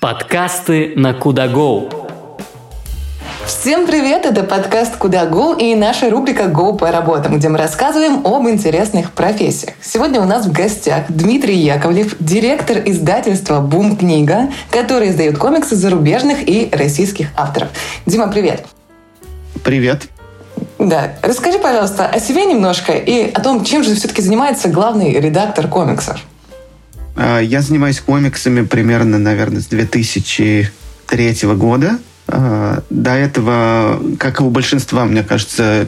[0.00, 1.88] Подкасты на Кудагоу.
[3.44, 4.24] Всем привет!
[4.24, 9.12] Это подкаст «Куда Го» и наша рубрика «Го по работам», где мы рассказываем об интересных
[9.12, 9.74] профессиях.
[9.82, 16.48] Сегодня у нас в гостях Дмитрий Яковлев, директор издательства «Бум книга», который издает комиксы зарубежных
[16.48, 17.68] и российских авторов.
[18.06, 18.64] Дима, привет!
[19.64, 20.08] Привет!
[20.78, 21.12] Да.
[21.22, 26.20] Расскажи, пожалуйста, о себе немножко и о том, чем же все-таки занимается главный редактор комиксов.
[27.16, 31.98] А, я занимаюсь комиксами примерно, наверное, с 2003 года.
[32.28, 35.86] А, до этого, как и у большинства, мне кажется,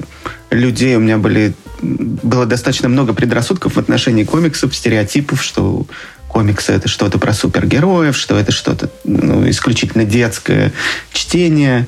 [0.51, 5.87] людей у меня были было достаточно много предрассудков в отношении комиксов, стереотипов, что
[6.29, 10.73] комиксы это что-то про супергероев, что это что-то ну, исключительно детское
[11.13, 11.87] чтение.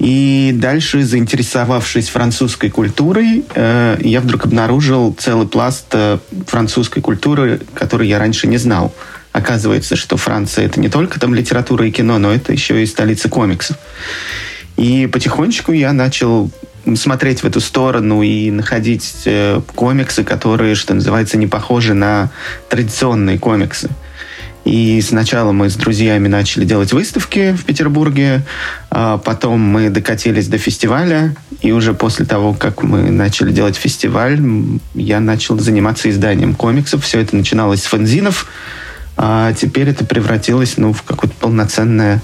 [0.00, 8.08] И дальше, заинтересовавшись французской культурой, э, я вдруг обнаружил целый пласт э, французской культуры, который
[8.08, 8.94] я раньше не знал.
[9.32, 13.28] Оказывается, что Франция это не только там литература и кино, но это еще и столица
[13.28, 13.76] комиксов.
[14.78, 16.50] И потихонечку я начал
[16.94, 22.30] смотреть в эту сторону и находить э, комиксы, которые, что называется, не похожи на
[22.70, 23.90] традиционные комиксы.
[24.70, 28.42] И сначала мы с друзьями начали делать выставки в Петербурге,
[28.88, 34.40] а потом мы докатились до фестиваля, и уже после того, как мы начали делать фестиваль,
[34.94, 37.04] я начал заниматься изданием комиксов.
[37.04, 38.46] Все это начиналось с фанзинов,
[39.16, 42.22] а теперь это превратилось ну, в какое-то полноценное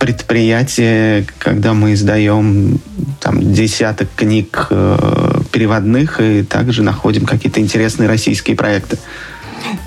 [0.00, 2.80] предприятие, когда мы издаем
[3.20, 8.98] там, десяток книг э, переводных и также находим какие-то интересные российские проекты.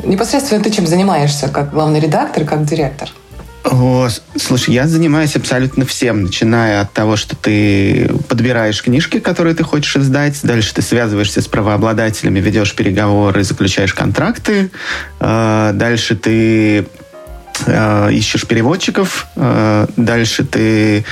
[0.03, 3.09] Непосредственно ты чем занимаешься, как главный редактор, как директор?
[3.63, 9.63] О, слушай, я занимаюсь абсолютно всем, начиная от того, что ты подбираешь книжки, которые ты
[9.63, 14.69] хочешь издать, дальше ты связываешься с правообладателями, ведешь переговоры, заключаешь контракты,
[15.21, 16.85] э, дальше ты
[17.65, 21.05] э, ищешь переводчиков, э, дальше ты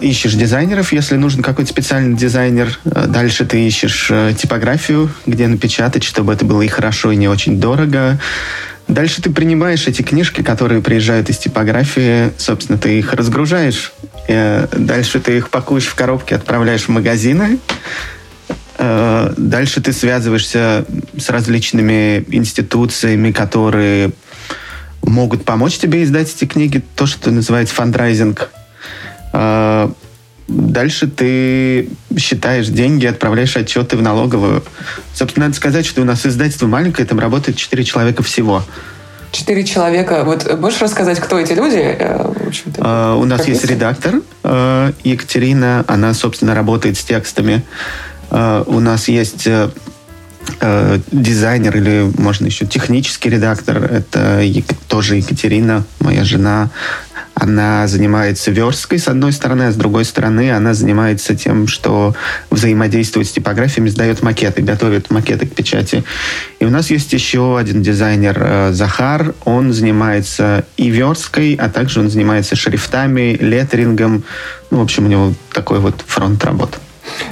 [0.00, 2.78] ищешь дизайнеров, если нужен какой-то специальный дизайнер.
[2.84, 8.18] Дальше ты ищешь типографию, где напечатать, чтобы это было и хорошо, и не очень дорого.
[8.88, 13.92] Дальше ты принимаешь эти книжки, которые приезжают из типографии, собственно, ты их разгружаешь.
[14.28, 17.58] Дальше ты их пакуешь в коробки, отправляешь в магазины.
[18.78, 20.84] Э, дальше ты связываешься
[21.18, 24.12] с различными институциями, которые
[25.02, 26.82] могут помочь тебе издать эти книги.
[26.94, 28.50] То, что называется фандрайзинг.
[29.36, 29.88] Э,
[30.48, 34.62] Дальше ты считаешь деньги, отправляешь отчеты в налоговую.
[35.12, 38.62] Собственно, надо сказать, что у нас издательство маленькое, там работает 4 человека всего.
[39.32, 40.22] Четыре человека.
[40.24, 41.78] Вот можешь рассказать, кто эти люди?
[41.78, 42.32] Э,
[42.78, 45.84] а, у нас есть редактор э, Екатерина.
[45.88, 47.64] Она, собственно, работает с текстами.
[48.30, 53.82] А, у нас есть э, дизайнер или, можно еще, технический редактор.
[53.82, 54.42] Это
[54.86, 56.70] тоже Екатерина, моя жена.
[57.38, 62.16] Она занимается версткой, с одной стороны, а с другой стороны она занимается тем, что
[62.50, 66.02] взаимодействует с типографиями, сдает макеты, готовит макеты к печати.
[66.60, 69.34] И у нас есть еще один дизайнер, э, Захар.
[69.44, 74.24] Он занимается и версткой, а также он занимается шрифтами, леттерингом.
[74.70, 76.78] Ну, в общем, у него такой вот фронт работы.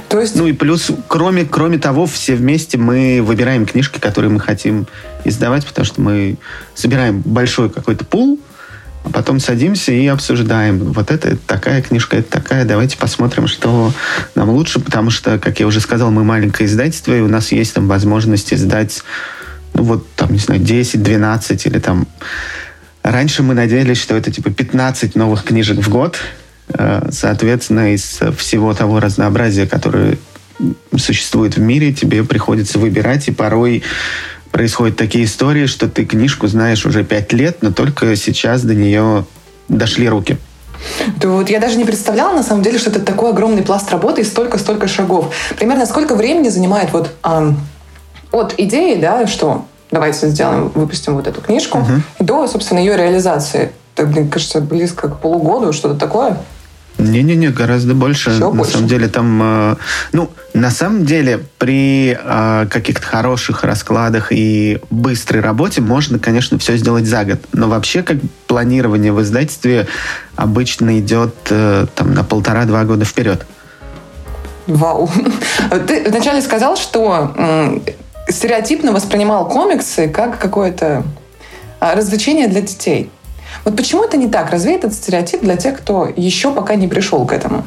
[0.07, 0.35] То есть...
[0.35, 4.85] Ну и плюс, кроме, кроме того, все вместе мы выбираем книжки, которые мы хотим
[5.23, 6.37] издавать, потому что мы
[6.75, 8.39] собираем большой какой-то пул,
[9.11, 10.79] потом садимся и обсуждаем.
[10.79, 12.65] Вот это такая книжка, это такая.
[12.65, 13.93] Давайте посмотрим, что
[14.35, 17.73] нам лучше, потому что, как я уже сказал, мы маленькое издательство, и у нас есть
[17.73, 19.03] там возможность издать,
[19.73, 22.07] ну вот там, не знаю, 10, 12 или там...
[23.03, 26.17] Раньше мы надеялись, что это типа 15 новых книжек в год.
[26.69, 30.17] Э, соответственно, из всего того разнообразия, которое
[30.97, 33.83] существует в мире, тебе приходится выбирать, и порой
[34.55, 39.25] происходят такие истории, что ты книжку знаешь уже пять лет, но только сейчас до нее
[39.67, 40.37] дошли руки.
[41.19, 44.21] То вот я даже не представляла, на самом деле, что это такой огромный пласт работы
[44.21, 45.33] и столько-столько шагов.
[45.57, 47.51] Примерно сколько времени занимает вот э,
[48.31, 52.23] от идеи, да, что давайте сделаем, выпустим вот эту книжку, uh-huh.
[52.23, 53.73] до, собственно, ее реализации.
[53.93, 56.37] Так, мне кажется, близко к полугоду, что-то такое.
[56.97, 58.31] Не-не-не, гораздо больше.
[58.31, 58.73] Все на больше.
[58.73, 59.75] самом деле там, э,
[60.13, 66.77] ну, на самом деле при э, каких-то хороших раскладах и быстрой работе можно, конечно, все
[66.77, 67.39] сделать за год.
[67.51, 69.87] Но вообще, как планирование в издательстве
[70.35, 73.45] обычно идет э, там на полтора-два года вперед.
[74.67, 75.09] Вау.
[75.87, 77.35] Ты вначале сказал, что
[78.27, 81.03] стереотипно воспринимал комиксы как какое-то
[81.79, 83.11] а, развлечение для детей.
[83.65, 84.51] Вот почему это не так?
[84.51, 87.65] Разве этот стереотип для тех, кто еще пока не пришел к этому?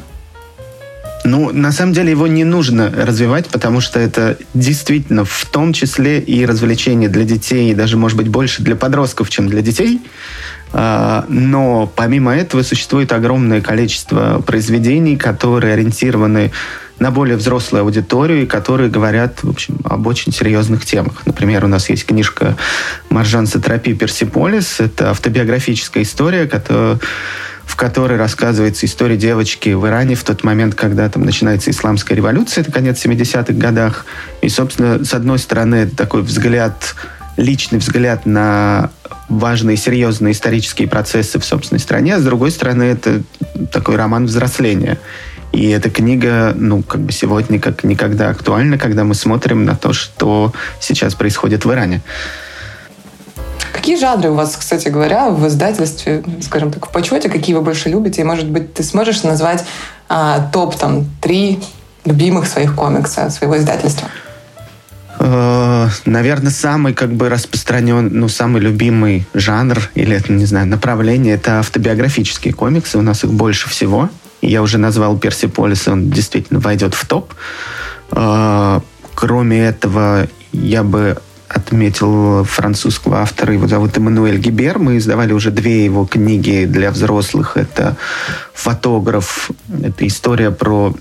[1.25, 6.19] Ну, на самом деле его не нужно развивать, потому что это действительно в том числе
[6.19, 10.01] и развлечение для детей, и даже, может быть, больше для подростков, чем для детей.
[10.71, 16.51] А, но помимо этого существует огромное количество произведений, которые ориентированы
[16.99, 21.25] на более взрослую аудиторию и которые говорят, в общем, об очень серьезных темах.
[21.25, 22.57] Например, у нас есть книжка
[23.09, 24.79] Маржан Сатрапи «Персиполис».
[24.79, 26.49] Это автобиографическая история,
[27.65, 32.63] в которой рассказывается история девочки в Иране в тот момент, когда там начинается исламская революция,
[32.63, 34.05] это конец 70-х годах.
[34.41, 36.95] И, собственно, с одной стороны, это такой взгляд,
[37.37, 38.89] личный взгляд на
[39.29, 43.21] важные, серьезные исторические процессы в собственной стране, а с другой стороны, это
[43.71, 44.97] такой роман взросления.
[45.51, 49.93] И эта книга, ну, как бы сегодня как никогда актуальна, когда мы смотрим на то,
[49.93, 52.01] что сейчас происходит в Иране.
[53.73, 57.89] Какие жанры у вас, кстати говоря, в издательстве, скажем так, в почете, какие вы больше
[57.89, 58.21] любите?
[58.21, 59.63] И, может быть, ты сможешь назвать
[60.07, 61.59] а, топ там три
[62.05, 64.09] любимых своих комикса, своего издательства?
[65.19, 71.59] Э, наверное, самый как бы распространен, ну, самый любимый жанр или, не знаю, направление— это
[71.59, 72.97] автобиографические комиксы.
[72.97, 74.09] У нас их больше всего.
[74.41, 77.33] Я уже назвал Персиполис, он действительно войдет в топ.
[78.11, 78.79] Э,
[79.13, 81.17] кроме этого, я бы
[81.49, 84.79] отметил французского автора, его зовут Эммануэль Гибер.
[84.79, 87.57] Мы издавали уже две его книги для взрослых.
[87.57, 87.97] Это
[88.53, 89.49] «Фотограф».
[89.83, 90.93] Это история про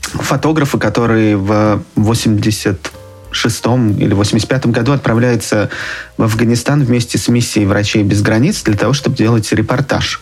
[0.00, 2.92] фотографа, который в 80
[3.30, 5.70] шестом или 85-м году отправляется
[6.16, 10.20] в Афганистан вместе с миссией «Врачей без границ» для того, чтобы делать репортаж.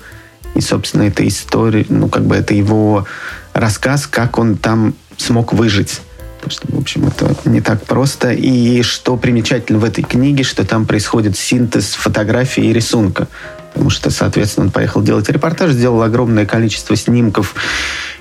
[0.54, 3.06] И, собственно, это история, ну, как бы это его
[3.52, 6.00] рассказ, как он там смог выжить.
[6.40, 8.30] Так что, в общем, это не так просто.
[8.32, 13.28] И что примечательно в этой книге, что там происходит синтез фотографии и рисунка.
[13.72, 17.54] Потому что, соответственно, он поехал делать репортаж, сделал огромное количество снимков,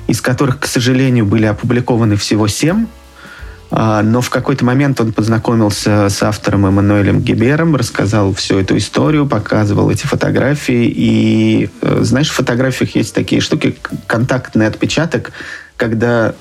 [0.08, 2.88] из которых, к сожалению, были опубликованы всего семь.
[3.70, 9.28] А, но в какой-то момент он познакомился с автором Эммануэлем Гибером, рассказал всю эту историю,
[9.28, 10.86] показывал эти фотографии.
[10.86, 13.78] И, э, знаешь, в фотографиях есть такие штуки,
[14.08, 15.32] контактный отпечаток,
[15.76, 16.34] когда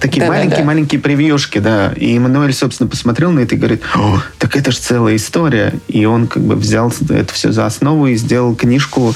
[0.00, 1.08] такие маленькие-маленькие да, да.
[1.08, 1.92] превьюшки, да.
[1.92, 5.74] И Эммануэль, собственно, посмотрел на это и говорит, О, так это же целая история.
[5.88, 9.14] И он как бы взял это все за основу и сделал книжку,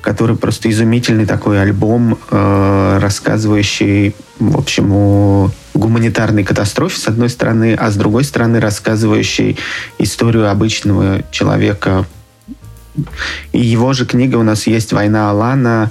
[0.00, 7.74] который просто изумительный такой альбом, э, рассказывающий, в общем, о гуманитарной катастрофе, с одной стороны,
[7.74, 9.58] а с другой стороны, рассказывающий
[9.98, 12.06] историю обычного человека.
[13.52, 15.90] И его же книга у нас есть «Война Алана».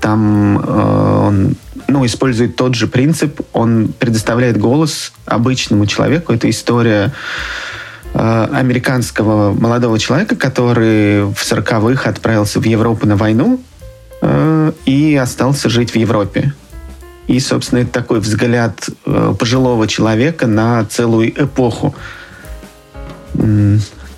[0.00, 1.56] Там э, он
[1.88, 3.40] ну, использует тот же принцип.
[3.52, 6.32] Он предоставляет голос обычному человеку.
[6.32, 7.12] Это история
[8.14, 13.60] э, американского молодого человека, который в 40-х отправился в Европу на войну
[14.22, 16.52] э, и остался жить в Европе.
[17.26, 21.94] И, собственно, это такой взгляд э, пожилого человека на целую эпоху.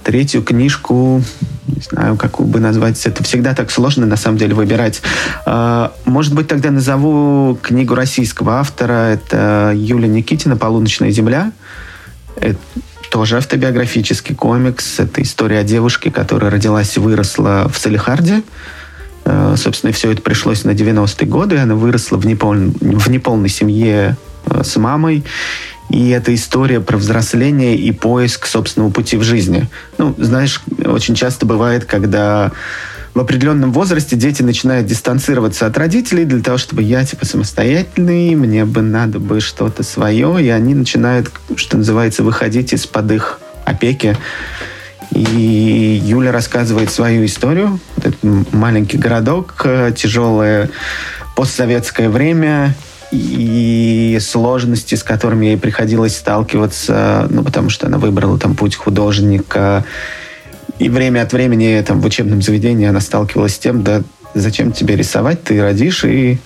[0.05, 1.22] Третью книжку,
[1.66, 5.02] не знаю, как бы назвать, это всегда так сложно, на самом деле, выбирать.
[5.46, 9.12] Э, может быть, тогда назову книгу российского автора.
[9.12, 11.52] Это Юлия Никитина «Полуночная земля».
[12.37, 12.58] Это
[13.11, 15.00] тоже автобиографический комикс.
[15.00, 18.43] Это история о девушке, которая родилась и выросла в Салихарде.
[19.56, 21.58] Собственно, все это пришлось на 90-е годы.
[21.58, 22.54] Она выросла в, непол...
[22.54, 24.16] в неполной семье
[24.46, 25.25] э, с мамой.
[25.90, 29.69] И это история про взросление и поиск собственного пути в жизни.
[29.96, 32.52] Ну, знаешь, очень часто бывает, когда
[33.14, 38.64] в определенном возрасте дети начинают дистанцироваться от родителей для того, чтобы я типа самостоятельный, мне
[38.64, 44.16] бы надо бы что-то свое, и они начинают, что называется, выходить из-под их опеки.
[45.15, 47.81] И Юля рассказывает свою историю.
[47.97, 48.17] Это
[48.53, 50.71] маленький городок, э, тяжелое
[51.35, 52.75] постсоветское время
[53.11, 59.85] и сложности, с которыми ей приходилось сталкиваться, ну, потому что она выбрала там путь художника.
[60.79, 64.03] И время от времени там в учебном заведении она сталкивалась с тем, да
[64.35, 66.38] зачем тебе рисовать, ты родишь и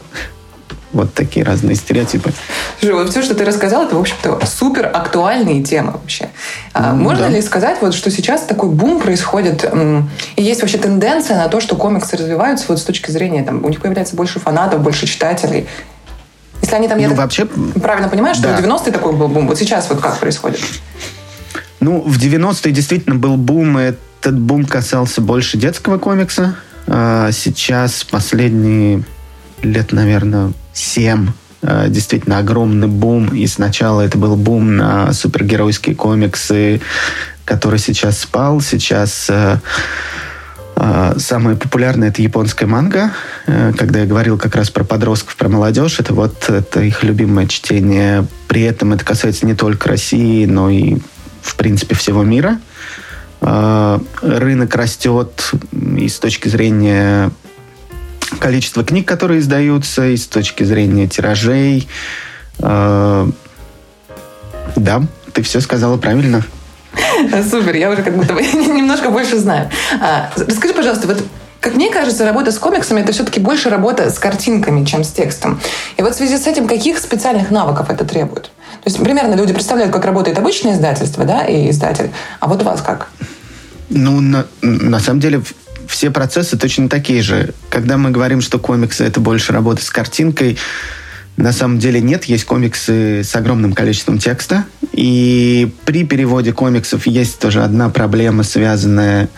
[0.93, 2.33] вот такие разные стереотипы.
[2.79, 6.29] Слушай, вот все, что ты рассказал, это, в общем-то, супер актуальные темы вообще.
[6.75, 7.29] Mm, Можно да.
[7.31, 9.65] ли сказать, вот, что сейчас такой бум происходит,
[10.37, 13.69] и есть вообще тенденция на то, что комиксы развиваются вот с точки зрения, там, у
[13.69, 15.67] них появляется больше фанатов, больше читателей.
[16.61, 17.47] Если они там, я ну, вообще...
[17.47, 18.57] правильно понимаю, что да.
[18.57, 20.61] в 90-е такой был бум, вот сейчас вот как происходит?
[21.81, 26.55] Ну, в 90-е действительно был бум, и этот бум касался больше детского комикса.
[26.87, 29.03] А сейчас последние
[29.63, 31.29] лет, наверное, 7
[31.63, 33.29] э, действительно огромный бум.
[33.29, 36.81] И сначала это был бум на супергеройские комиксы,
[37.45, 38.61] который сейчас спал.
[38.61, 39.59] Сейчас э,
[40.77, 43.13] э, самое популярное это японская манга.
[43.47, 47.47] Э, когда я говорил как раз про подростков, про молодежь, это вот это их любимое
[47.47, 48.27] чтение.
[48.49, 50.99] При этом это касается не только России, но и
[51.43, 52.59] в принципе всего мира.
[53.45, 55.51] А, рынок растет
[55.97, 57.33] и с точки зрения
[58.39, 61.89] количества книг, которые издаются, и с точки зрения тиражей.
[62.61, 63.29] А,
[64.77, 66.45] да, ты все сказала правильно.
[67.51, 69.71] Супер, я уже как будто бы немножко больше знаю.
[70.01, 71.23] А, расскажи, пожалуйста, вот
[71.61, 75.61] как мне кажется, работа с комиксами это все-таки больше работа с картинками, чем с текстом.
[75.97, 78.51] И вот в связи с этим, каких специальных навыков это требует?
[78.83, 82.11] То есть примерно люди представляют, как работает обычное издательство, да, и издатель.
[82.41, 83.11] А вот у вас как?
[83.91, 85.41] Ну, на, на самом деле,
[85.89, 87.55] все процессы точно такие же.
[87.69, 90.59] Когда мы говорим, что комиксы это больше работа с картинкой,
[91.37, 94.65] на самом деле нет, есть комиксы с огромным количеством текста.
[94.93, 99.31] И при переводе комиксов есть тоже одна проблема, связанная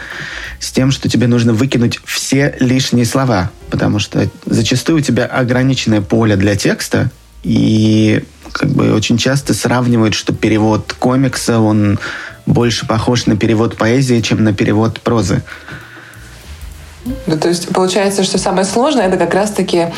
[0.58, 3.50] с тем, что тебе нужно выкинуть все лишние слова.
[3.70, 7.10] Потому что зачастую у тебя ограниченное поле для текста,
[7.44, 11.98] и как бы очень часто сравнивают, что перевод комикса, он
[12.46, 15.42] больше похож на перевод поэзии, чем на перевод прозы.
[17.26, 19.88] Да, то есть получается, что самое сложное это как раз-таки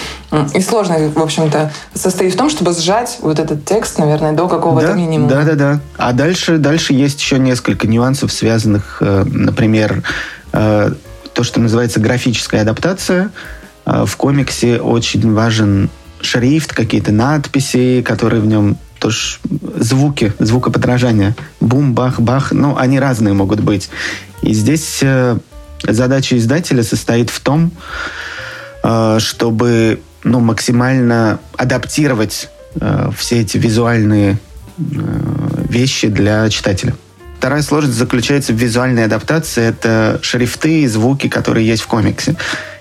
[0.55, 4.89] и сложное, в общем-то, состоит в том, чтобы сжать вот этот текст, наверное, до какого-то
[4.89, 5.29] да, минимума.
[5.29, 5.81] Да, да, да.
[5.97, 10.03] А дальше, дальше есть еще несколько нюансов, связанных, э, например,
[10.53, 10.93] э,
[11.33, 13.31] то, что называется графическая адаптация.
[13.85, 19.39] Э, в комиксе очень важен шрифт, какие-то надписи, которые в нем тоже
[19.77, 21.37] звуки, звукоподражания.
[21.61, 22.51] Бум, бах, бах.
[22.51, 23.91] Ну, они разные могут быть.
[24.43, 25.05] И здесь
[25.83, 27.71] задача издателя состоит в том,
[28.83, 32.49] э, чтобы ну, максимально адаптировать
[32.81, 34.39] э, все эти визуальные
[34.79, 34.83] э,
[35.69, 36.95] вещи для читателя.
[37.39, 39.65] Вторая сложность заключается в визуальной адаптации.
[39.65, 42.37] Это шрифты и звуки, которые есть в комиксе.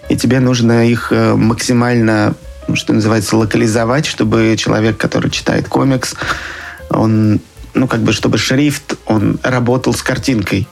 [0.08, 2.36] И тебе нужно их максимально,
[2.74, 6.14] что называется, локализовать, чтобы человек, который читает комикс,
[6.90, 7.42] он,
[7.74, 10.68] ну, как бы, чтобы шрифт, он работал с картинкой.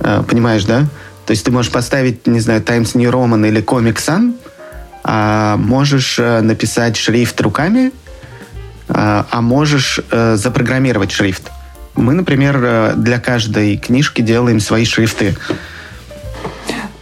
[0.00, 0.86] Понимаешь, да?
[1.26, 4.34] То есть ты можешь поставить, не знаю, Times New Roman или Comic Sun,
[5.02, 7.92] а можешь э, написать шрифт руками,
[8.88, 11.50] а, а можешь э, запрограммировать шрифт.
[11.96, 15.36] Мы, например, э, для каждой книжки делаем свои шрифты.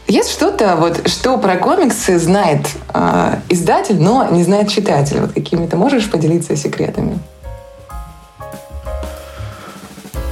[0.06, 5.20] Есть что-то, вот, что про комиксы знает э, издатель, но не знает читатель?
[5.20, 7.18] Вот какими-то можешь поделиться секретами?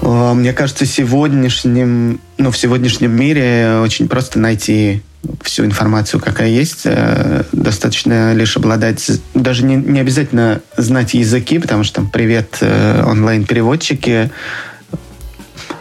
[0.02, 5.02] Мне кажется, сегодняшним, ну, в сегодняшнем мире очень просто найти
[5.42, 6.82] всю информацию, какая есть.
[6.84, 13.02] Э, достаточно лишь обладать, даже не, не обязательно знать языки, потому что там привет э,
[13.06, 14.30] онлайн-переводчики.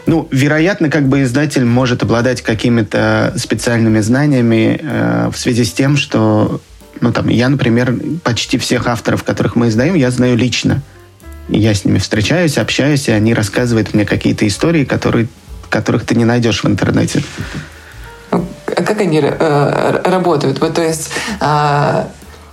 [0.06, 5.96] Ну, вероятно, как бы издатель может обладать какими-то специальными знаниями э, в связи с тем,
[5.96, 6.60] что,
[7.00, 10.82] ну, там, я, например, почти всех авторов, которых мы издаем, я знаю лично
[11.58, 15.28] я с ними встречаюсь, общаюсь, и они рассказывают мне какие-то истории, которые,
[15.68, 17.22] которых ты не найдешь в интернете.
[18.30, 20.58] А как они э, работают?
[20.60, 22.04] Вот, то есть э,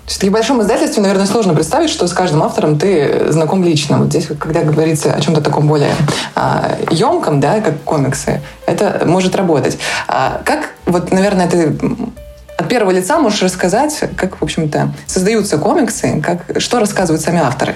[0.06, 4.00] все-таки в большом издательстве, наверное, сложно представить, что с каждым автором ты знаком лично.
[4.00, 5.94] Вот здесь, когда говорится о чем-то таком более
[6.36, 9.77] э, емком, да, как комиксы, это может работать.
[10.08, 11.77] А как, вот, наверное, ты
[12.58, 17.75] от первого лица можешь рассказать, как, в общем-то, создаются комиксы, как, что рассказывают сами авторы?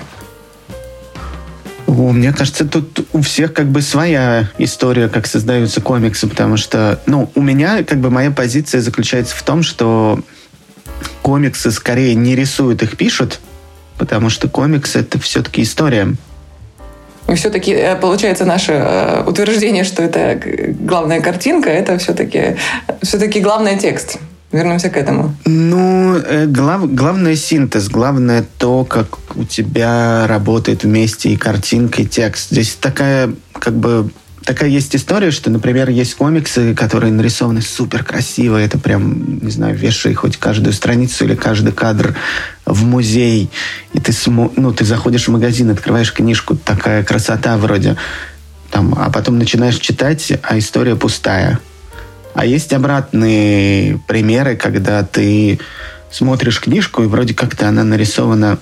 [1.93, 7.29] Мне кажется, тут у всех как бы своя история, как создаются комиксы, потому что, ну,
[7.35, 10.19] у меня как бы моя позиция заключается в том, что
[11.21, 13.39] комиксы скорее не рисуют, их пишут,
[13.97, 16.15] потому что комикс это все-таки история.
[17.27, 20.39] И все-таки э, получается наше э, утверждение, что это
[20.79, 22.57] главная картинка, это все-таки
[23.01, 24.17] все-таки главный текст.
[24.53, 25.35] Вернемся к этому.
[25.45, 32.05] Ну, э, глав, главное синтез, главное то, как у тебя работает вместе и картинка, и
[32.05, 32.51] текст.
[32.51, 34.11] Здесь такая, как бы,
[34.45, 39.75] такая есть история, что, например, есть комиксы, которые нарисованы супер красиво, это прям, не знаю,
[39.75, 42.15] вешай хоть каждую страницу или каждый кадр
[42.67, 43.49] в музей,
[43.93, 44.53] и ты, смо...
[44.55, 47.95] ну, ты заходишь в магазин, открываешь книжку, такая красота вроде,
[48.69, 51.59] там, а потом начинаешь читать, а история пустая.
[52.33, 55.59] А есть обратные примеры, когда ты
[56.11, 58.59] смотришь книжку, и вроде как-то она нарисована,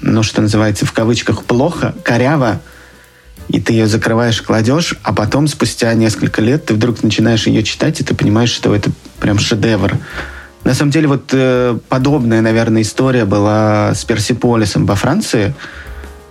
[0.00, 2.60] ну, что называется, в кавычках, плохо, коряво,
[3.48, 8.00] и ты ее закрываешь, кладешь, а потом, спустя несколько лет, ты вдруг начинаешь ее читать,
[8.00, 9.98] и ты понимаешь, что это прям шедевр.
[10.62, 15.54] На самом деле, вот э, подобная, наверное, история была с Персиполисом во Франции.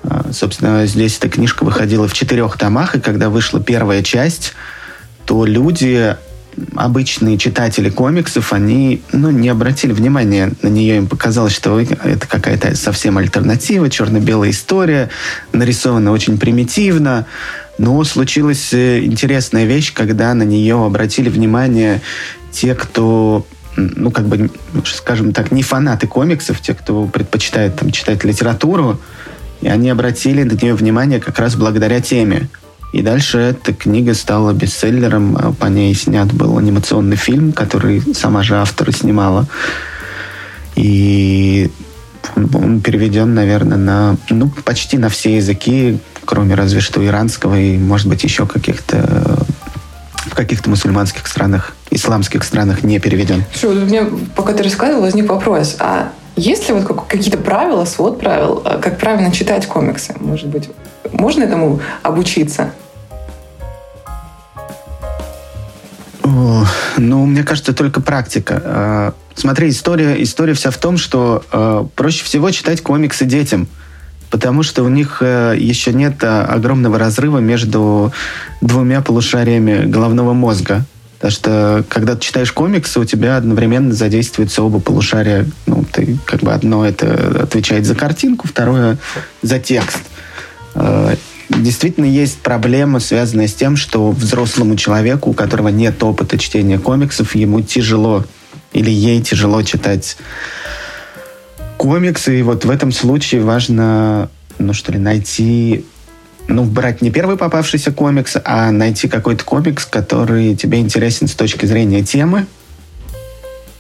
[0.04, 4.54] Э, собственно, здесь эта книжка выходила в четырех томах, и когда вышла первая часть,
[5.26, 6.16] то люди
[6.76, 10.98] обычные читатели комиксов, они ну, не обратили внимания на нее.
[10.98, 15.10] Им показалось, что это какая-то совсем альтернатива, черно-белая история,
[15.54, 17.26] нарисована очень примитивно.
[17.78, 22.02] Но случилась э, интересная вещь, когда на нее обратили внимание
[22.52, 24.50] те, кто ну, как бы,
[24.86, 29.00] скажем так, не фанаты комиксов, те, кто предпочитает там, читать литературу,
[29.62, 32.50] и они обратили на нее внимание как раз благодаря теме.
[32.92, 35.38] И дальше эта книга стала бестселлером.
[35.38, 39.48] А по ней снят был анимационный фильм, который сама же автор снимала.
[40.76, 41.70] И
[42.36, 48.08] он переведен, наверное, на ну, почти на все языки, кроме разве что иранского и, может
[48.08, 49.46] быть, еще каких-то
[50.28, 53.44] в каких-то мусульманских странах, исламских странах не переведен.
[53.54, 55.78] Слушай, у меня, пока ты рассказывал, возник вопрос.
[55.80, 60.14] А есть ли вот какие-то правила, свод правил, а как правильно читать комиксы?
[60.20, 60.70] Может быть,
[61.14, 62.72] можно этому обучиться?
[66.98, 68.62] Ну, мне кажется, только практика.
[68.64, 73.68] А, смотри, история, история вся в том, что а, проще всего читать комиксы детям,
[74.30, 78.14] потому что у них э, еще нет огромного разрыва между
[78.62, 80.86] двумя полушариями головного мозга.
[81.20, 85.46] Потому что, когда ты читаешь комиксы, у тебя одновременно задействуются оба полушария.
[85.66, 88.98] Ну, ты как бы одно это отвечает за картинку, второе
[89.42, 90.02] за текст.
[90.80, 91.16] Э,
[91.50, 97.36] действительно есть проблема, связанная с тем, что взрослому человеку, у которого нет опыта чтения комиксов,
[97.36, 98.26] ему тяжело
[98.72, 100.18] или ей тяжело читать
[101.78, 102.40] комиксы.
[102.40, 105.86] И вот в этом случае важно, ну что ли, найти
[106.48, 111.66] ну, брать не первый попавшийся комикс, а найти какой-то комикс, который тебе интересен с точки
[111.66, 112.48] зрения темы,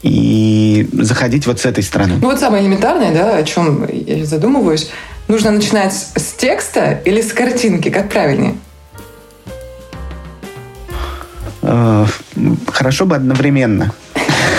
[0.02, 2.16] и заходить вот с этой стороны.
[2.22, 4.90] Ну вот самое элементарное, да, о чем я задумываюсь.
[5.30, 7.90] Нужно начинать с текста или с картинки?
[7.90, 8.56] Как правильнее?
[11.62, 12.08] Э,
[12.66, 13.94] хорошо бы одновременно.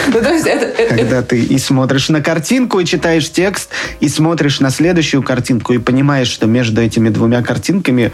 [0.06, 4.08] Ну, то есть это, это, Когда ты и смотришь на картинку, и читаешь текст, и
[4.08, 8.12] смотришь на следующую картинку, и понимаешь, что между этими двумя картинками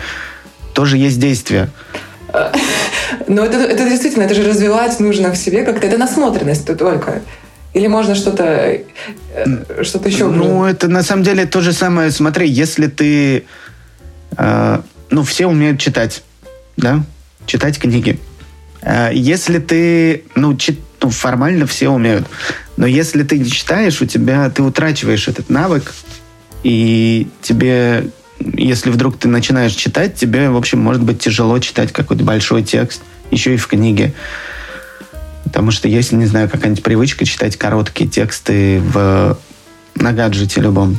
[0.73, 1.69] тоже есть действие.
[3.29, 5.87] Но это, это действительно, это же развивать нужно в себе как-то.
[5.87, 7.21] Это насмотренность только.
[7.77, 10.29] Или можно что-то э, что-то еще?
[10.29, 12.11] Ну, это на самом деле то же самое.
[12.11, 13.45] Смотри, если ты...
[14.39, 16.23] Э, ну, все умеют читать,
[16.79, 17.05] да?
[17.45, 18.19] Читать книги.
[18.81, 20.25] Э, если ты...
[20.35, 22.27] Ну, чит, ну, формально все умеют.
[22.79, 24.49] Но если ты не читаешь, у тебя...
[24.49, 25.93] Ты утрачиваешь этот навык,
[26.63, 28.05] и тебе
[28.39, 33.03] если вдруг ты начинаешь читать, тебе, в общем, может быть тяжело читать какой-то большой текст,
[33.31, 34.15] еще и в книге.
[35.47, 39.39] Потому что есть, не знаю, какая-нибудь привычка читать короткие тексты в,
[39.95, 40.99] на гаджете любом.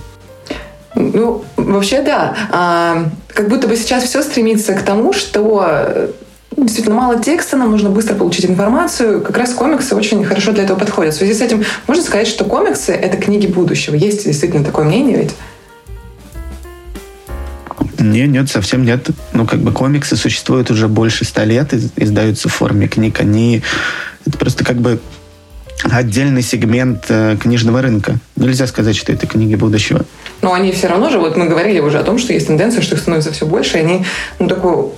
[0.95, 2.35] Ну, вообще, да.
[2.51, 6.11] А, как будто бы сейчас все стремится к тому, что
[6.55, 9.21] ну, действительно мало текста, нам нужно быстро получить информацию.
[9.21, 11.13] Как раз комиксы очень хорошо для этого подходят.
[11.13, 13.93] В связи с этим можно сказать, что комиксы— это книги будущего.
[13.93, 15.35] Есть действительно такое мнение ведь?
[17.99, 19.07] Не, нет, совсем нет.
[19.33, 23.19] Ну, как бы комиксы существуют уже больше ста лет, издаются в форме книг.
[23.19, 23.61] Они...
[24.27, 24.99] Это просто как бы
[25.83, 28.17] отдельный сегмент э, книжного рынка.
[28.35, 30.05] Нельзя сказать, что это книги будущего.
[30.41, 32.95] Но они все равно же, вот мы говорили уже о том, что есть тенденция, что
[32.95, 34.05] их становится все больше, и они
[34.39, 34.91] ну, такую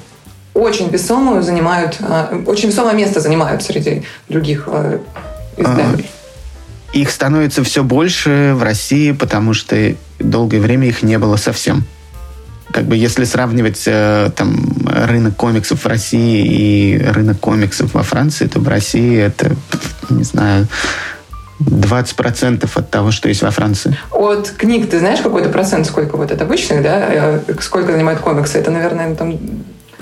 [0.54, 5.00] очень весомую занимают, э, очень весомое место занимают среди других э.
[5.64, 5.96] А,
[6.94, 11.84] их становится все больше в России, потому что долгое время их не было совсем
[12.72, 14.56] как бы если сравнивать э, там
[14.86, 19.56] рынок комиксов в России и рынок комиксов во Франции, то в России это,
[20.10, 20.68] не знаю,
[21.60, 23.98] 20% от того, что есть во Франции.
[24.12, 27.08] От книг ты знаешь какой-то процент, сколько вот это обычных, да?
[27.10, 28.58] Э, сколько занимают комиксы?
[28.58, 29.38] Это, наверное, там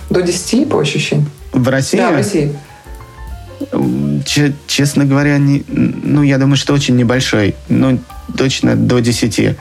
[0.10, 1.30] до 10 по ощущениям.
[1.54, 1.98] В России?
[1.98, 2.56] Да, в России.
[4.68, 7.56] Честно говоря, не, ну, я думаю, что очень небольшой.
[7.70, 8.00] Ну,
[8.38, 9.58] точно до 10.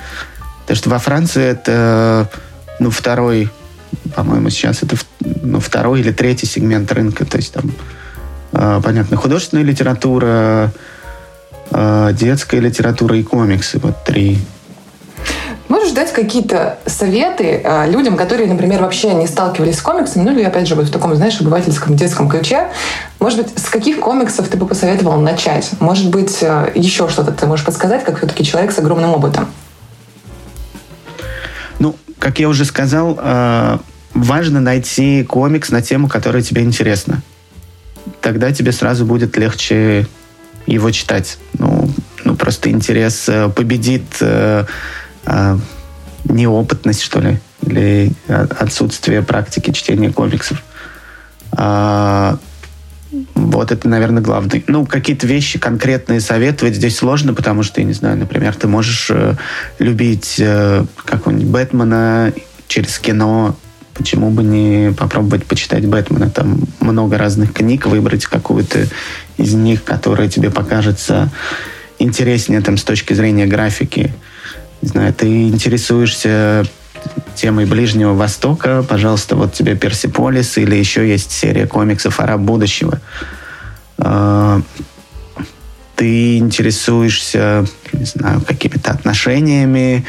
[0.62, 2.28] Потому что во Франции это
[2.78, 3.50] ну, второй,
[4.14, 7.24] по-моему, сейчас это ну, второй или третий сегмент рынка.
[7.24, 7.72] То есть там,
[8.52, 10.72] э, понятно, художественная литература,
[11.70, 13.78] э, детская литература и комиксы.
[13.78, 14.38] Вот три
[15.68, 20.44] Можешь дать какие-то советы э, людям, которые, например, вообще не сталкивались с комиксами, ну или,
[20.44, 22.68] опять же, вот в таком, знаешь, обывательском детском ключе?
[23.18, 25.70] Может быть, с каких комиксов ты бы посоветовал начать?
[25.80, 29.48] Может быть, э, еще что-то ты можешь подсказать, как все-таки человек с огромным опытом?
[32.18, 33.78] Как я уже сказал, э,
[34.14, 37.22] важно найти комикс на тему, которая тебе интересна.
[38.20, 40.06] Тогда тебе сразу будет легче
[40.66, 41.38] его читать.
[41.58, 41.90] Ну,
[42.24, 44.64] ну просто интерес э, победит э,
[46.24, 50.62] неопытность, что ли, или отсутствие практики чтения комиксов.
[51.52, 52.38] А,
[53.34, 54.62] Вот это, наверное, главное.
[54.66, 59.08] Ну, какие-то вещи конкретные советовать здесь сложно, потому что, я не знаю, например, ты можешь
[59.10, 59.34] э,
[59.78, 62.32] любить э, какого-нибудь Бэтмена
[62.68, 63.56] через кино,
[63.94, 66.30] почему бы не попробовать почитать Бэтмена?
[66.30, 68.86] Там много разных книг, выбрать какую-то
[69.36, 71.30] из них, которая тебе покажется
[71.98, 74.12] интереснее там, с точки зрения графики.
[74.82, 76.64] Не знаю, ты интересуешься
[77.34, 83.00] темой Ближнего Востока, пожалуйста, вот тебе Персиполис, или еще есть серия комиксов «Араб будущего».
[83.98, 84.60] А,
[85.96, 90.04] ты интересуешься, не знаю, какими-то отношениями,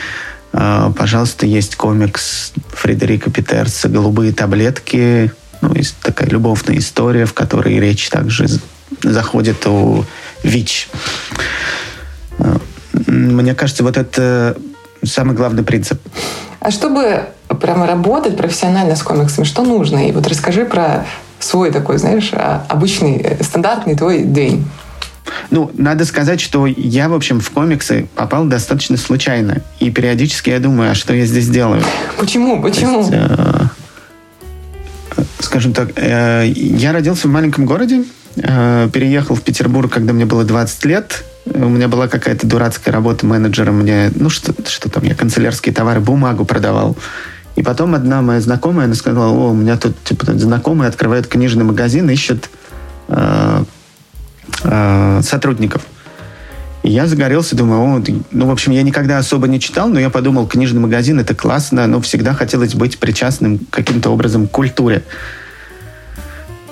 [0.54, 5.32] а, пожалуйста, есть комикс Фредерика Петерса «Голубые таблетки».
[5.62, 8.48] Ну, есть такая любовная история, в которой речь также
[9.04, 10.06] заходит о
[10.44, 10.90] ВИЧ.
[12.40, 12.58] А,
[13.08, 14.58] мне кажется, вот это
[15.04, 16.02] самый главный принцип.
[16.60, 17.26] А чтобы
[17.62, 20.08] прямо работать профессионально с комиксами, что нужно?
[20.08, 21.06] И вот расскажи про
[21.40, 22.32] свой такой, знаешь,
[22.68, 24.66] обычный, э, стандартный твой день.
[25.50, 29.62] Ну, надо сказать, что я, в общем, в комиксы попал достаточно случайно.
[29.80, 31.84] И периодически я думаю, а что я здесь делаю?
[32.18, 32.62] Почему?
[32.62, 33.00] Почему?
[33.00, 33.68] Есть, э,
[35.40, 38.04] скажем так, э, я родился в маленьком городе,
[38.36, 41.24] э, переехал в Петербург, когда мне было 20 лет.
[41.54, 43.80] У меня была какая-то дурацкая работа менеджером.
[43.80, 46.98] Мне, ну, что, что там, я канцелярские товары, бумагу продавал.
[47.56, 51.64] И потом одна моя знакомая, она сказала, о, у меня тут, типа, знакомый открывает книжный
[51.64, 52.50] магазин, ищет
[53.08, 53.64] э,
[54.64, 55.82] э, сотрудников.
[56.84, 60.10] И я загорелся, думаю, о, ну, в общем, я никогда особо не читал, но я
[60.10, 65.04] подумал, книжный магазин— это классно, но всегда хотелось быть причастным каким-то образом к культуре.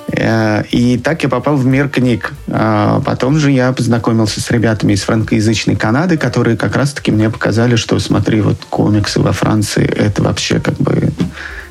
[0.07, 2.33] Э, и так я попал в мир книг.
[2.47, 7.75] А потом же я познакомился с ребятами из франкоязычной Канады, которые как раз-таки мне показали,
[7.75, 11.11] что смотри, вот комиксы во Франции, это вообще как бы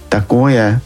[0.09, 0.83] такое.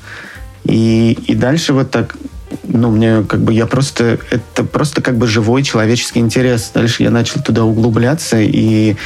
[0.64, 2.16] И, и дальше вот так
[2.64, 6.70] ну, мне как бы я просто, это просто как бы живой человеческий интерес.
[6.74, 8.96] Дальше я начал туда углубляться и,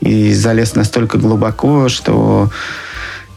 [0.00, 2.50] и залез настолько глубоко, что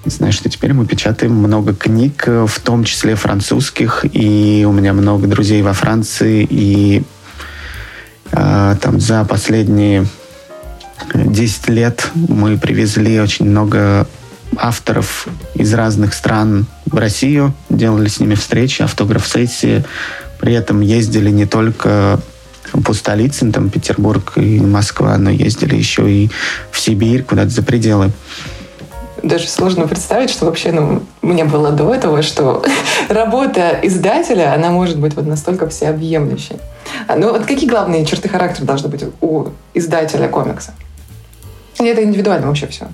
[0.10, 5.28] знаю, что теперь мы печатаем много книг, в том числе французских, и у меня много
[5.28, 7.04] друзей во Франции, и
[8.32, 10.06] э, там за последние
[11.14, 14.08] 10 лет мы привезли очень много
[14.58, 19.84] авторов из разных стран в Россию, делали с ними встречи, автограф-сессии.
[20.40, 22.20] При этом ездили не только
[22.86, 26.30] по столицам, там Петербург и Москва, но ездили еще и
[26.72, 28.12] в Сибирь, куда-то за пределы.
[29.24, 32.64] Даже сложно представить, что вообще ну, мне было до этого, что
[33.10, 36.58] работа издателя, она может быть вот настолько всеобъемлющей.
[37.08, 40.74] А, ну вот какие главные черты характера должны быть у издателя комикса?
[41.80, 42.88] Или это индивидуально вообще все?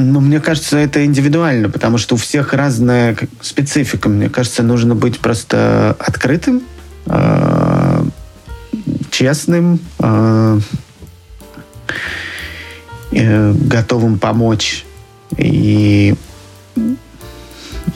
[0.00, 4.08] Ну, мне кажется, это индивидуально, потому что у всех разная специфика.
[4.08, 6.62] Мне кажется, нужно быть просто открытым,
[7.06, 8.04] э,
[9.10, 9.80] честным,
[13.18, 14.84] э, готовым помочь
[15.36, 16.14] и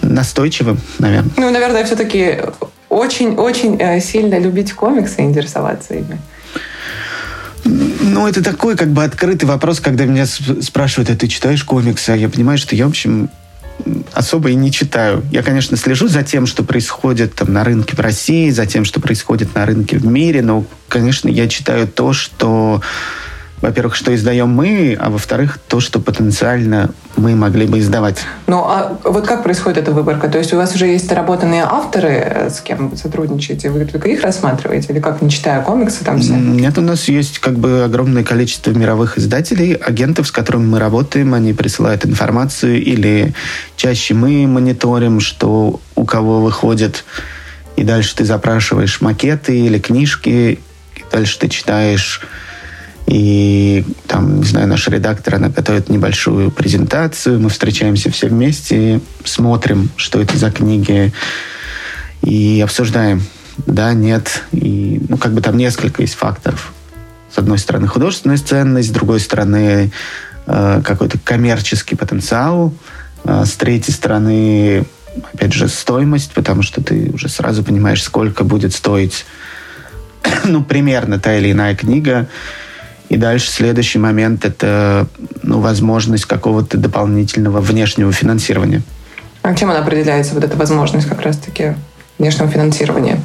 [0.02, 1.32] настойчивым, наверное.
[1.36, 2.40] Ну, наверное, все-таки
[2.88, 6.18] очень-очень э, сильно любить комиксы и интересоваться ими.
[7.64, 12.10] Ну, это такой как бы открытый вопрос, когда меня спрашивают, а ты читаешь комиксы?
[12.10, 13.30] А я понимаю, что я, в общем,
[14.12, 15.22] особо и не читаю.
[15.30, 19.00] Я, конечно, слежу за тем, что происходит там на рынке в России, за тем, что
[19.00, 22.82] происходит на рынке в мире, но, конечно, я читаю то, что
[23.62, 28.18] во-первых, что издаем мы, а во-вторых, то, что потенциально мы могли бы издавать.
[28.48, 30.28] Ну, а вот как происходит эта выборка?
[30.28, 34.22] То есть у вас уже есть доработанные авторы, с кем вы сотрудничаете, вы только их
[34.22, 34.92] рассматриваете?
[34.92, 36.34] Или как, не читая комиксы там все?
[36.34, 41.32] Нет, у нас есть как бы огромное количество мировых издателей, агентов, с которыми мы работаем,
[41.32, 43.32] они присылают информацию, или
[43.76, 47.04] чаще мы мониторим, что у кого выходит,
[47.76, 50.58] и дальше ты запрашиваешь макеты или книжки,
[50.96, 52.22] и дальше ты читаешь
[53.06, 59.90] и там, не знаю, наш редактор, она готовит небольшую презентацию, мы встречаемся все вместе, смотрим,
[59.96, 61.12] что это за книги,
[62.22, 63.22] и обсуждаем,
[63.66, 64.44] да, нет.
[64.52, 66.72] И, ну, как бы там несколько есть факторов.
[67.30, 69.90] С одной стороны, художественная ценность, с другой стороны,
[70.46, 72.72] э, какой-то коммерческий потенциал,
[73.24, 74.84] э, с третьей стороны,
[75.32, 79.24] опять же, стоимость, потому что ты уже сразу понимаешь, сколько будет стоить,
[80.44, 82.28] ну, примерно та или иная книга.
[83.12, 85.06] И дальше следующий момент– это
[85.42, 88.80] ну, возможность какого-то дополнительного внешнего финансирования.
[89.42, 91.74] А чем она определяется, вот эта возможность как раз-таки
[92.18, 93.20] внешнего финансирования?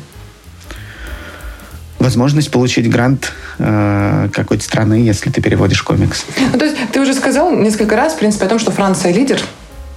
[2.00, 6.26] возможность получить грант э, какой-то страны, если ты переводишь комикс.
[6.54, 9.42] Ну, то есть ты уже сказал несколько раз, в принципе, о том, что Франция лидер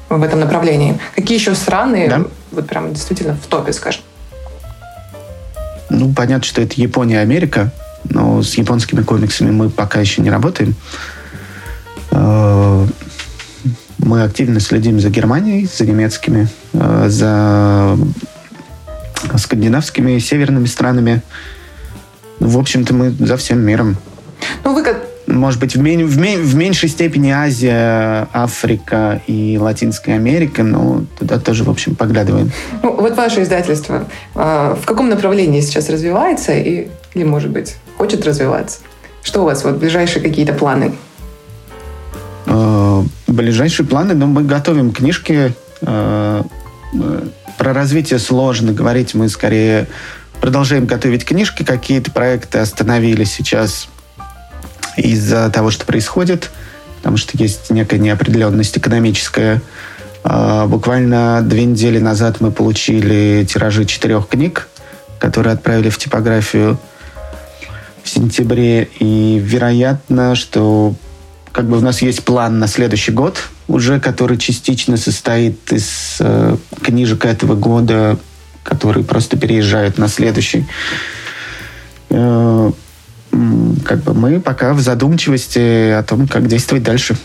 [0.09, 0.99] в этом направлении.
[1.15, 2.25] Какие еще страны, да?
[2.53, 4.03] вот прям действительно в топе, скажем?
[5.89, 7.71] Ну, понятно, что это Япония Америка,
[8.41, 10.75] но с японскими комиксами мы пока еще не работаем.
[12.11, 12.87] Э,
[13.99, 17.99] мы активно следим за Германией, за немецкими, э, за
[19.37, 21.21] скандинавскими северными странами.
[22.39, 23.99] В общем-то, мы за всем миром.
[24.65, 29.59] Ну, вы как может быть, в, мен- в, мен- в меньшей степени Азия, Африка и
[29.61, 32.51] Латинская Америка, но туда тоже, в общем, поглядываем.
[32.83, 38.25] Ну, вот ваше издательство э, в каком направлении сейчас развивается и, или, может быть, хочет
[38.25, 38.79] развиваться?
[39.23, 40.95] Что у вас, вот, ближайшие какие-то планы?
[42.47, 45.53] Э, ближайшие планы, ну, мы готовим книжки.
[45.83, 46.43] Э,
[47.59, 49.87] про развитие сложно говорить, мы скорее
[50.41, 53.91] продолжаем готовить книжки, какие-то проекты остановились сейчас
[54.97, 56.51] из-за того, что происходит,
[56.97, 59.61] потому что есть некая неопределенность экономическая.
[60.25, 64.69] А, буквально две недели назад мы получили тиражи четырех книг,
[65.19, 66.79] которые отправили в типографию
[68.03, 68.89] в сентябре.
[68.99, 70.95] И вероятно, что
[71.53, 76.57] как бы у нас есть план на следующий год уже, который частично состоит из э,
[76.83, 78.19] книжек этого года,
[78.63, 80.67] которые просто переезжают на следующий.
[82.11, 82.73] Э,
[83.85, 87.17] как бы мы пока в задумчивости о том, как действовать дальше.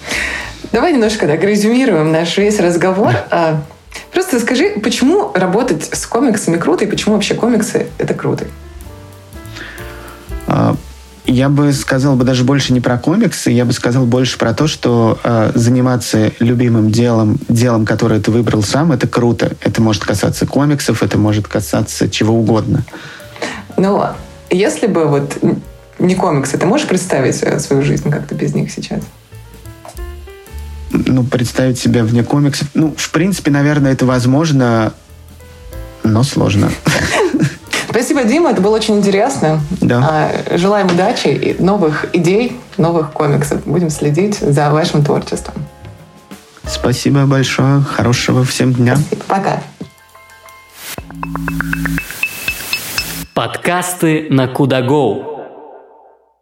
[0.71, 3.13] Давай немножко так резюмируем наш весь разговор.
[3.31, 3.63] А,
[4.11, 8.45] просто скажи, почему работать с комиксами круто и почему вообще комиксы это круто?
[10.47, 10.75] А,
[11.25, 14.67] я бы сказал бы даже больше не про комиксы, я бы сказал больше про то,
[14.67, 19.53] что э, заниматься любимым делом, делом, которое ты выбрал сам, это круто.
[19.62, 22.84] Это может касаться комиксов, это может касаться чего угодно.
[23.77, 24.03] Ну,
[24.51, 25.38] если бы вот
[25.97, 29.01] не комиксы, ты можешь представить свою жизнь как-то без них сейчас?
[30.91, 32.67] Ну, представить себя вне комиксов.
[32.73, 34.93] Ну, в принципе, наверное, это возможно,
[36.03, 36.69] но сложно.
[37.95, 39.62] Спасибо, Дима, это было очень интересно.
[39.79, 40.03] Да.
[40.05, 43.65] А, желаем удачи и новых идей, новых комиксов.
[43.65, 45.53] Будем следить за вашим творчеством.
[46.65, 47.79] Спасибо большое.
[47.84, 48.97] Хорошего всем дня.
[48.97, 49.23] Спасибо.
[49.29, 49.62] Пока.
[53.34, 55.35] Подкасты на Кудагоу.